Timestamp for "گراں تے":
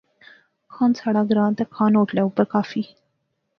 1.29-1.63